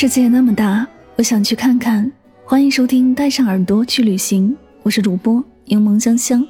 [0.00, 2.08] 世界那么大，我想去看看。
[2.44, 4.48] 欢迎收听《带上耳朵去旅行》，
[4.84, 6.46] 我是主播柠檬香香。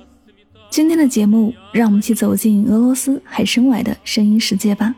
[0.69, 4.95] 今天的节目，让我们一起走进俄罗斯海参崴的声音世界吧。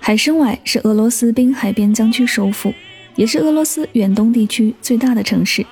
[0.00, 2.74] 海参崴是俄罗斯滨海边疆区首府，
[3.14, 5.64] 也是俄罗斯远东地区最大的城市。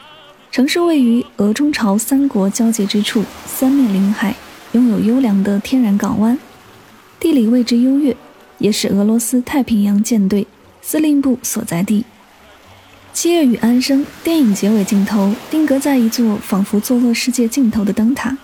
[0.52, 4.32] 城市位于俄中朝三国交界之处，三面临海，
[4.70, 6.38] 拥有优良的天然港湾，
[7.18, 8.16] 地理位置优越，
[8.58, 10.46] 也是俄罗斯太平洋舰队。
[10.88, 12.06] 司令部所在地。
[13.12, 18.34] 七月与安生电影结尾镜头定格在一座仿佛坐落世界尽头的灯塔，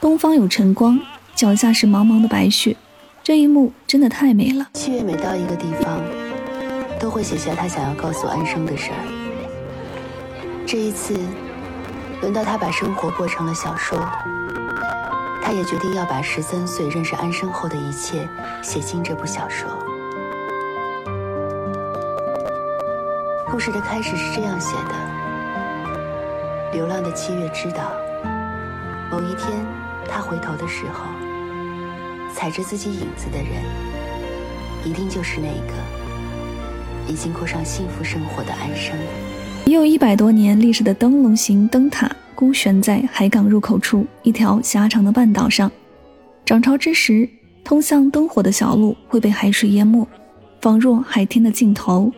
[0.00, 1.00] 东方有晨光，
[1.34, 2.76] 脚下是茫茫的白雪，
[3.24, 4.68] 这一幕真的太美了。
[4.74, 6.00] 七月每到一个地方，
[7.00, 10.64] 都会写下他想要告诉安生的事儿。
[10.64, 11.18] 这一次，
[12.20, 13.98] 轮到他把生活过成了小说，
[15.42, 18.28] 他也决定要把十三岁认识安生后的一切
[18.62, 19.68] 写进这部小说。
[23.50, 24.94] 故事的开始是这样写的：
[26.74, 27.92] 流浪的七月知道，
[29.10, 29.64] 某一天
[30.06, 31.06] 他回头的时候，
[32.34, 33.64] 踩着自己影子的人，
[34.84, 35.72] 一定就是那个
[37.10, 38.94] 已经过上幸福生活的安生。
[39.64, 45.72] 已有一百多年历史的灯笼形灯塔，孤悬在海港入口处一条狭长的半岛上。
[46.44, 47.26] 涨潮之时，
[47.64, 50.06] 通向灯火的小路会被海水淹没，
[50.60, 52.12] 仿若海天的尽头。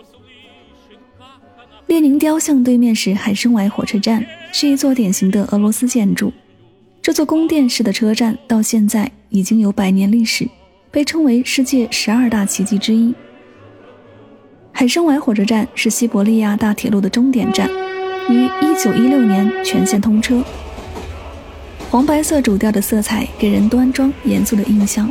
[1.90, 6.32] 列宁雕像对面是海参崴火车站，是一座典型的俄罗斯建筑。
[7.02, 10.48] 这座宫殿式的车站到现在已经有百年历史，
[10.92, 13.12] 被称为世界十二大奇迹之一。
[14.70, 17.68] 海参崴火车站是西伯利亚大铁路的终点站，
[18.28, 20.44] 于1916年全线通车。
[21.90, 25.10] 黄白色主调的色彩给人端庄严肃的印象。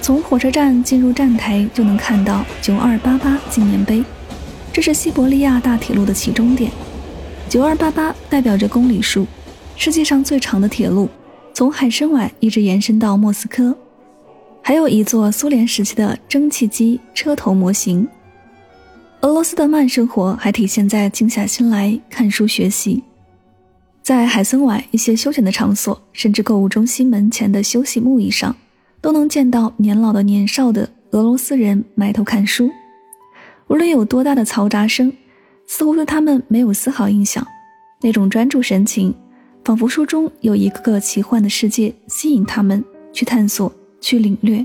[0.00, 4.04] 从火车站进入站台就能看到9288纪念碑。
[4.76, 6.70] 这是西伯利亚大铁路的起终点，
[7.48, 9.26] 九二八八代表着公里数，
[9.74, 11.08] 世界上最长的铁路，
[11.54, 13.74] 从海参崴一直延伸到莫斯科。
[14.60, 18.06] 还有一座苏联时期的蒸汽机车头模型。
[19.22, 23.02] 俄罗斯的慢生活还体现在静下心来看书学习。
[24.02, 28.54] 在海参崴一些休闲的场所，甚至购物中心门前的休息木椅上，
[29.00, 32.70] 都能见到年老的年少的俄罗斯人埋头看书。
[33.68, 35.12] 无论有多大的嘈杂声，
[35.66, 37.46] 似乎对他们没有丝毫影响。
[38.02, 39.14] 那种专注神情，
[39.64, 44.64] 仿佛书中有一个个奇幻的世界，吸引他们去探索、去领略。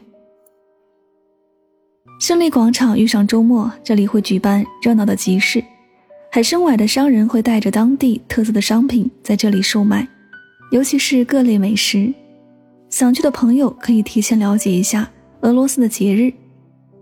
[2.20, 5.64] 胜利广场遇上周末，这里会举办热闹的集市。
[6.32, 10.08] 海参崴的商人会带着当地特色的商品在这里售卖，
[10.72, 12.14] 尤其是各类美食。
[12.90, 15.10] 想去的朋友可以提前了解一下
[15.42, 16.32] 俄罗斯的节日，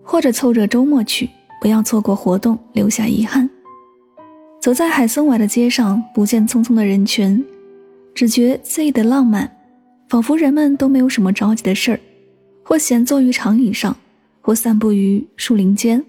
[0.04, 1.30] 或者凑着周末去。
[1.60, 3.50] 不要错过活动，留下遗憾。
[4.62, 7.46] 走在海参崴的街上，不见匆匆的人群，
[8.14, 9.50] 只觉肆意的浪漫，
[10.10, 12.00] 仿佛人们都没有什么着急的事儿，
[12.64, 13.96] 或闲坐于长椅上，
[14.42, 16.04] 或散步于树林间。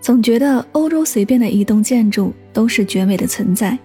[0.00, 3.78] 总觉得欧洲随便的一栋建筑都是绝美的存在。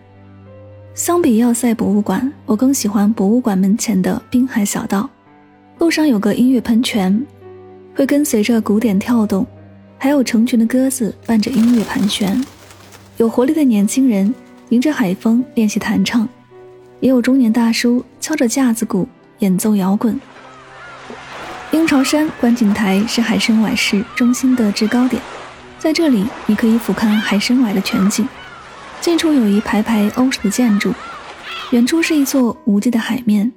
[0.96, 5.10] 相比要塞博物馆，我更喜欢博物馆门前的滨海小道，
[5.78, 7.26] 路上有个音乐喷泉，
[7.96, 9.46] 会跟随着鼓点跳动。
[10.02, 12.42] 还有成群的鸽子伴着音乐盘旋，
[13.18, 14.34] 有活力的年轻人
[14.70, 16.28] 迎着海风练习弹唱，
[17.02, 19.06] 也有中年大叔敲着架子鼓
[19.40, 20.18] 演奏摇滚。
[21.72, 25.22] 鹰巢山观景台是海参崴市中心的制高点，
[25.78, 28.26] 在这里你可以俯瞰海参崴的全景。
[29.02, 30.94] 近处有一排排欧式的建筑，
[31.72, 33.52] 远处是一座无际的海面，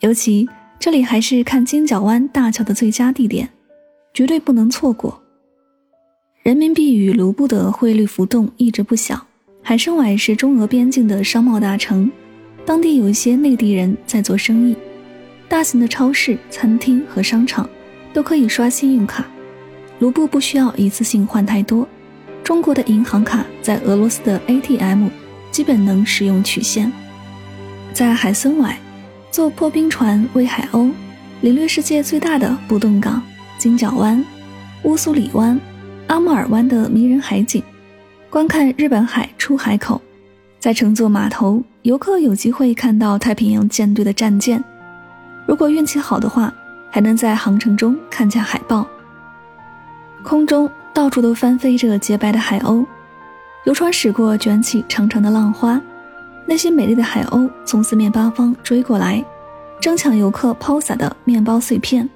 [0.00, 0.48] 尤其
[0.80, 3.50] 这里还是看金角湾大桥的最佳地点，
[4.14, 5.22] 绝对不能错过。
[6.46, 9.20] 人民币与卢布的汇率浮动一直不小。
[9.64, 12.08] 海参崴是中俄边境的商贸大城，
[12.64, 14.76] 当地有一些内地人在做生意。
[15.48, 17.68] 大型的超市、餐厅和商场
[18.12, 19.26] 都可以刷信用卡，
[19.98, 21.84] 卢布不需要一次性换太多。
[22.44, 25.08] 中国的银行卡在俄罗斯的 ATM
[25.50, 26.92] 基本能使用曲线。
[27.92, 28.76] 在海参崴，
[29.32, 30.92] 坐破冰船喂海鸥，
[31.40, 33.20] 领略世界最大的不动港
[33.58, 34.24] 金角湾、
[34.84, 35.60] 乌苏里湾、
[36.08, 37.62] 阿穆尔湾的迷人海景，
[38.30, 40.00] 观看日本海出海口，
[40.60, 44.62] 再乘坐码头，游客有机会看到太平洋舰队的战舰。
[45.46, 46.52] 如果运气好的话，
[46.90, 48.86] 还能在航程中看见海豹。
[50.22, 52.86] 空中到处都翻飞着洁白的海鸥，
[53.64, 55.80] 游船驶过，卷起长长的浪花。
[56.46, 59.24] 那些美丽的海鸥从四面八方追过来，
[59.80, 62.08] 争抢游客抛洒的面包碎片。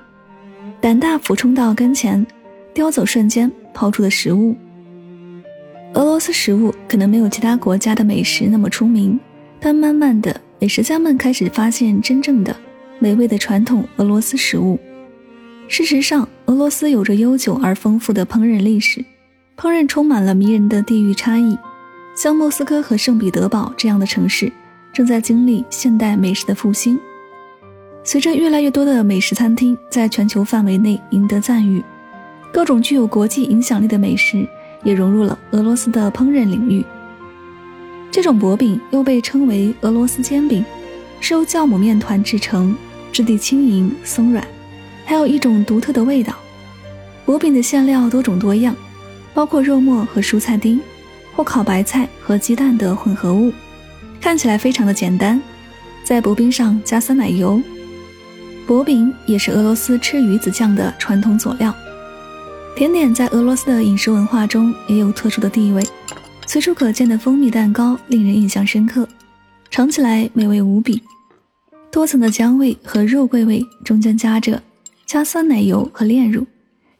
[0.80, 2.24] 胆大俯冲到跟前，
[2.72, 4.56] 叼走瞬间抛出的食物。
[5.94, 9.18] 俄罗斯食物可能没有其他国家的美食那么出名，
[9.58, 12.54] 但慢慢的，美食家们开始发现真正的
[12.98, 14.78] 美味的传统俄罗斯食物。
[15.66, 19.04] 事实上，俄罗斯有着悠久而丰富的烹饪历史，
[19.56, 21.56] 烹饪充满了迷人的地域差异。
[22.16, 24.52] 像莫斯科和圣彼得堡这样的城市，
[24.92, 26.98] 正在经历现代美食的复兴。
[28.02, 31.82] 随着越来越多的美食餐厅在全球范围内赢得赞誉，
[32.52, 34.46] 各种具有国际影响力的美食
[34.82, 36.84] 也融入了俄罗斯的烹饪领域。
[38.10, 40.64] 这种薄饼又被称为俄罗斯煎饼，
[41.20, 42.74] 是由酵母面团制成，
[43.12, 44.44] 质地轻盈松软。
[45.04, 46.34] 还有一种独特的味道。
[47.24, 48.74] 薄饼的馅料多种多样，
[49.32, 50.80] 包括肉末和蔬菜丁，
[51.36, 53.52] 或烤白菜和鸡蛋的混合物，
[54.20, 55.40] 看起来非常的简单。
[56.02, 57.62] 在薄饼上加酸奶油。
[58.66, 61.72] 薄饼也是俄罗斯吃鱼子酱的传统佐料。
[62.80, 65.86] 甜点在俄罗斯的饮食文化中也有特殊的地位。
[66.46, 69.06] 随处可见的蜂蜜蛋糕令人印象深刻，
[69.68, 71.02] 尝起来美味无比。
[71.92, 74.62] 多层的姜味和肉桂味中间夹着。
[75.04, 76.46] 加酸奶油和炼乳，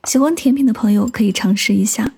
[0.05, 2.13] 喜欢甜品的朋友可以尝试一下。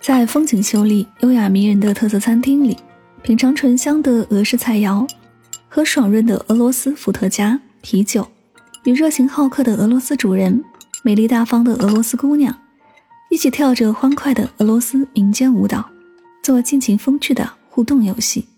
[0.00, 2.74] 在风景秀丽、优雅迷人的特色餐厅里，
[3.22, 5.06] 品尝醇香的俄式菜肴
[5.68, 8.26] 和爽润的俄罗斯伏特加啤酒，
[8.84, 10.64] 与热情好客的俄罗斯主人、
[11.06, 12.52] 美丽大方的俄罗斯姑娘
[13.30, 15.88] 一起跳着欢快的俄罗斯民间舞蹈，
[16.42, 18.48] 做尽情风趣的互动游戏。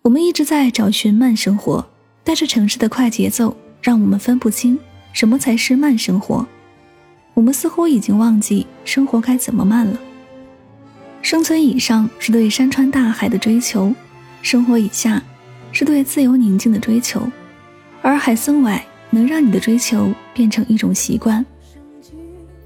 [0.00, 1.86] 我们一直在找寻慢生活，
[2.24, 3.54] 但是城市的快节奏。
[3.82, 4.78] 让我们分不清
[5.12, 6.46] 什么才是慢生活，
[7.34, 10.00] 我们似乎已经忘记生活该怎么慢了。
[11.20, 13.94] 生存以上是对山川大海的追求，
[14.40, 15.22] 生活以下
[15.72, 17.20] 是对自由宁静的追求，
[18.00, 18.82] 而海森崴
[19.14, 21.44] 能让你的追求变成一种习惯。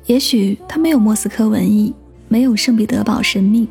[0.06, 1.95] 也许它没有莫斯科文艺，
[2.27, 3.69] 没有圣彼得堡神秘，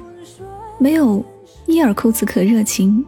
[0.78, 1.26] 没有
[1.66, 3.04] 伊尔库茨克热情。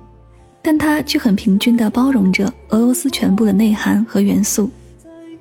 [0.61, 4.69] 但它却很平均地包容着俄罗斯全部的内涵和元素，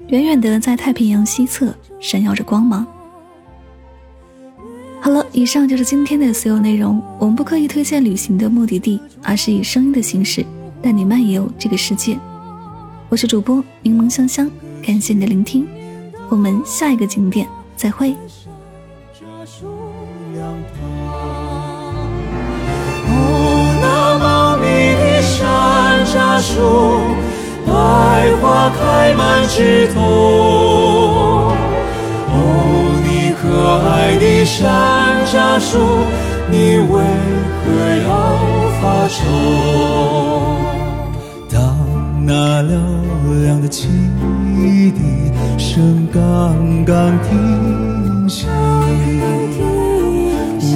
[0.06, 2.86] 远远地在太平洋西侧闪耀着光芒。
[5.00, 7.02] 好了，以上就是今天的所有内容。
[7.18, 10.46] 我们不刻意推荐旅行的目的地，而是以声音的形式
[10.80, 12.16] 带你漫游这个世界。
[13.10, 14.50] 我是主播柠檬香香，
[14.86, 15.66] 感谢你的聆听，
[16.28, 18.14] 我们下一个景点再会。
[26.40, 27.00] 树，
[27.66, 27.72] 百
[28.40, 30.00] 花开满枝头。
[32.30, 32.38] 哦，
[33.02, 33.42] 你可
[33.88, 36.06] 爱的山楂树，
[36.48, 37.02] 你为
[37.64, 37.66] 何
[38.06, 38.08] 要
[38.80, 40.57] 发愁？
[42.40, 43.88] 那嘹亮的汽
[44.92, 48.46] 笛声刚刚停息，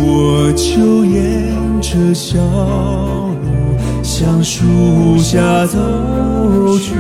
[0.05, 3.79] 我就沿着小路。
[4.03, 5.79] 向树下走
[6.79, 6.97] 去，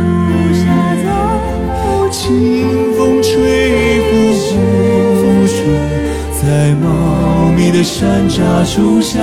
[2.13, 4.51] 清风吹拂湖
[5.45, 5.59] 水，
[6.41, 9.19] 在茂密的山楂树下，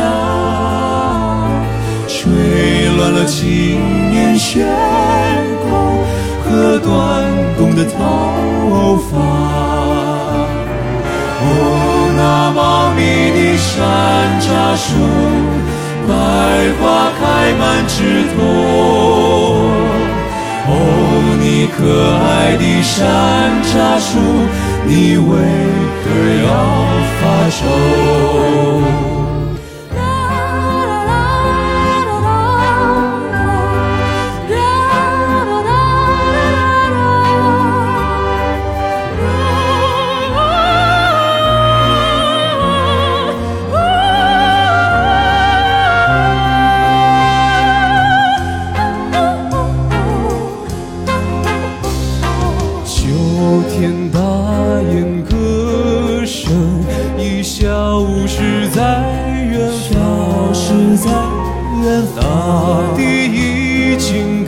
[2.09, 4.65] 吹乱了青年悬
[5.69, 5.69] 空
[6.43, 6.89] 和短
[7.55, 7.97] 弓的头
[9.09, 9.13] 发。
[11.41, 11.45] 哦，
[12.17, 12.99] 那茂密
[13.31, 13.71] 的山
[14.41, 14.89] 楂树。
[16.09, 16.11] 百
[16.81, 17.21] 花开
[17.59, 17.93] 满枝
[18.33, 18.37] 头，
[20.65, 20.71] 哦，
[21.39, 21.45] 你
[21.77, 21.77] 可
[22.17, 22.97] 爱的山
[23.69, 24.09] 楂树，
[24.87, 25.29] 你为
[26.01, 26.05] 何
[26.47, 26.49] 要
[27.21, 27.61] 发愁？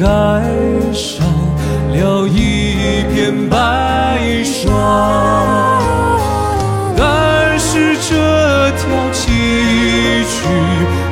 [0.01, 0.07] 盖
[0.91, 1.23] 上
[1.91, 4.73] 了一片白霜，
[6.97, 8.09] 但是这
[8.71, 8.81] 条
[9.13, 9.21] 崎
[10.25, 10.33] 岖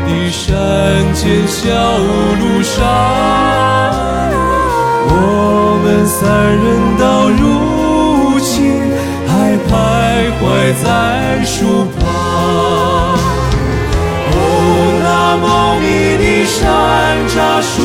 [0.07, 0.41] 的山
[1.13, 2.73] 间小路上，
[5.05, 5.13] 我
[5.83, 6.17] 们三
[6.57, 6.65] 人
[6.97, 8.49] 到如今
[9.27, 9.31] 还
[9.69, 9.71] 徘
[10.41, 10.41] 徊
[10.83, 10.87] 在
[11.45, 12.01] 树旁。
[14.31, 14.35] 哦，
[15.03, 15.05] 那
[15.37, 15.85] 茂密
[16.17, 16.57] 的山
[17.29, 17.77] 楂树，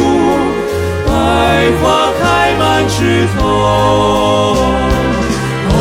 [1.80, 1.83] 花
[2.21, 2.23] 开
[2.59, 3.38] 满枝头。
[5.71, 5.73] 哦，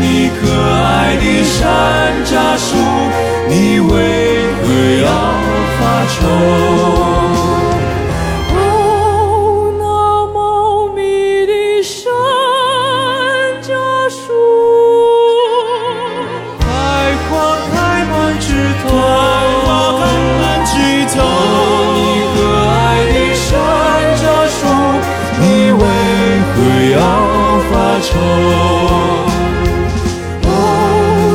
[0.00, 0.04] 你
[0.38, 1.56] 可爱的山
[2.24, 2.68] 楂树，
[3.48, 3.90] 你为
[4.62, 4.64] 何
[5.02, 5.08] 要
[5.78, 5.80] 发
[6.12, 6.18] 愁？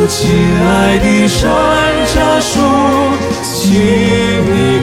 [0.08, 0.30] 亲
[0.64, 1.52] 爱的山
[2.08, 2.62] 楂树，
[3.44, 4.77] 请你。